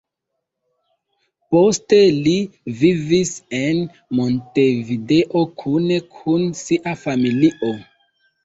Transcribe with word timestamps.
Poste 1.55 1.99
li 2.27 2.33
vivis 2.79 3.33
en 3.59 3.83
Montevideo 4.21 5.45
kune 5.63 6.01
kun 6.17 6.49
sia 6.65 6.99
familio. 7.05 7.75